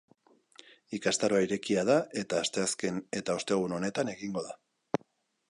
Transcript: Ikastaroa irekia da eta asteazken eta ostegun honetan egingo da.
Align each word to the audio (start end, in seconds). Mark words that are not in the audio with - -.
Ikastaroa 0.97 1.41
irekia 1.47 1.83
da 1.89 1.99
eta 2.23 2.41
asteazken 2.45 2.99
eta 3.21 3.37
ostegun 3.43 3.77
honetan 3.79 4.13
egingo 4.17 4.47
da. 4.49 4.59